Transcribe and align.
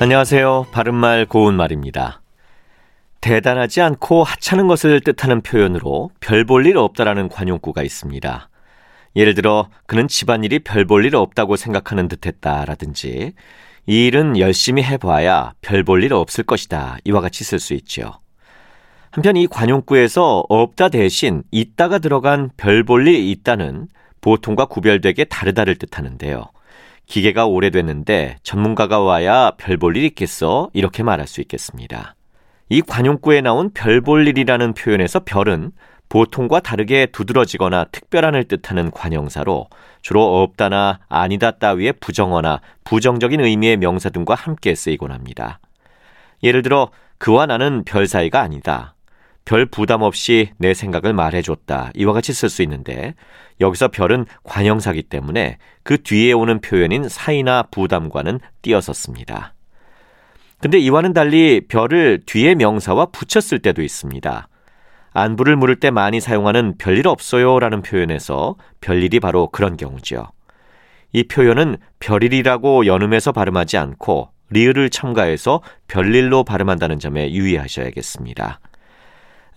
안녕하세요. 0.00 0.66
바른말 0.72 1.26
고운말입니다. 1.26 2.20
대단하지 3.20 3.80
않고 3.80 4.24
하찮은 4.24 4.66
것을 4.66 5.00
뜻하는 5.00 5.40
표현으로 5.40 6.10
별 6.20 6.44
볼 6.44 6.66
일 6.66 6.76
없다라는 6.76 7.28
관용구가 7.28 7.82
있습니다. 7.82 8.48
예를 9.16 9.34
들어 9.34 9.68
그는 9.86 10.08
집안일이 10.08 10.58
별 10.60 10.84
볼 10.86 11.04
일 11.06 11.14
없다고 11.16 11.56
생각하는 11.56 12.08
듯했다라든지 12.08 13.32
이 13.86 14.06
일은 14.06 14.38
열심히 14.38 14.82
해봐야 14.82 15.52
별 15.62 15.84
볼 15.84 16.02
일 16.04 16.12
없을 16.12 16.44
것이다 16.44 16.98
이와 17.04 17.20
같이 17.20 17.44
쓸 17.44 17.58
수 17.60 17.72
있죠. 17.74 18.20
한편 19.12 19.36
이 19.36 19.46
관용구에서 19.46 20.44
없다 20.48 20.88
대신 20.88 21.44
있다가 21.52 21.98
들어간 21.98 22.50
별 22.56 22.84
볼 22.84 23.06
일 23.06 23.14
있다는 23.30 23.86
보통과 24.20 24.64
구별되게 24.66 25.24
다르다를 25.24 25.76
뜻하는데요. 25.76 26.44
기계가 27.06 27.46
오래됐는데 27.46 28.38
전문가가 28.42 29.00
와야 29.00 29.52
별 29.58 29.76
볼 29.78 29.96
일 29.96 30.04
있겠어 30.04 30.70
이렇게 30.72 31.02
말할 31.02 31.26
수 31.26 31.40
있겠습니다. 31.40 32.14
이 32.68 32.80
관용구에 32.80 33.40
나온 33.40 33.70
별 33.72 34.00
볼 34.00 34.26
일이라는 34.26 34.74
표현에서 34.74 35.20
별은 35.24 35.72
보통과 36.08 36.60
다르게 36.60 37.06
두드러지거나 37.06 37.84
특별한을 37.92 38.44
뜻하는 38.44 38.90
관형사로 38.90 39.68
주로 40.02 40.42
없다나 40.42 41.00
아니다 41.08 41.52
따위의 41.52 41.94
부정어나 42.00 42.60
부정적인 42.84 43.40
의미의 43.40 43.78
명사 43.78 44.10
등과 44.10 44.34
함께 44.34 44.74
쓰이곤 44.74 45.12
합니다. 45.12 45.60
예를 46.42 46.62
들어 46.62 46.90
그와 47.18 47.46
나는 47.46 47.84
별 47.84 48.06
사이가 48.06 48.40
아니다. 48.40 48.93
별 49.44 49.66
부담 49.66 50.02
없이 50.02 50.50
내 50.56 50.72
생각을 50.72 51.12
말해줬다. 51.12 51.90
이와 51.94 52.12
같이 52.12 52.32
쓸 52.32 52.48
수 52.48 52.62
있는데 52.62 53.14
여기서 53.60 53.88
별은 53.88 54.26
관형사기 54.42 55.02
때문에 55.02 55.58
그 55.82 56.02
뒤에 56.02 56.32
오는 56.32 56.60
표현인 56.60 57.08
사이나 57.08 57.62
부담과는 57.70 58.40
띄어섰습니다. 58.62 59.54
근데 60.60 60.78
이와는 60.78 61.12
달리 61.12 61.60
별을 61.68 62.22
뒤에 62.24 62.54
명사와 62.54 63.06
붙였을 63.06 63.58
때도 63.58 63.82
있습니다. 63.82 64.48
안부를 65.12 65.56
물을 65.56 65.76
때 65.76 65.90
많이 65.90 66.20
사용하는 66.20 66.76
별일 66.78 67.06
없어요 67.06 67.60
라는 67.60 67.82
표현에서 67.82 68.56
별일이 68.80 69.20
바로 69.20 69.48
그런 69.48 69.76
경우죠. 69.76 70.28
이 71.12 71.22
표현은 71.24 71.76
별일이라고 72.00 72.86
연음해서 72.86 73.30
발음하지 73.32 73.76
않고 73.76 74.30
리을을 74.50 74.90
첨가해서 74.90 75.60
별일로 75.86 76.44
발음한다는 76.44 76.98
점에 76.98 77.30
유의하셔야겠습니다. 77.32 78.58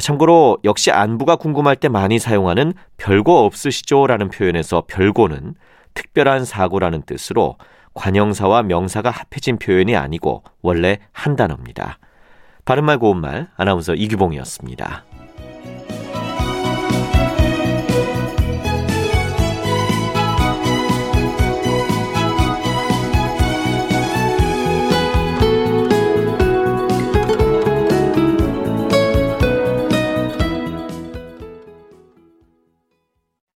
참고로 0.00 0.58
역시 0.64 0.90
안부가 0.90 1.36
궁금할 1.36 1.76
때 1.76 1.88
많이 1.88 2.18
사용하는 2.18 2.72
별거 2.96 3.44
없으시죠 3.44 4.06
라는 4.06 4.28
표현에서 4.28 4.84
별고는 4.86 5.54
특별한 5.94 6.44
사고라는 6.44 7.02
뜻으로 7.02 7.56
관형사와 7.94 8.64
명사가 8.64 9.10
합해진 9.10 9.58
표현이 9.58 9.96
아니고 9.96 10.42
원래 10.62 10.98
한 11.12 11.36
단어입니다. 11.36 11.98
바른말 12.64 12.98
고운말 12.98 13.48
아나운서 13.56 13.94
이규봉이었습니다. 13.94 15.13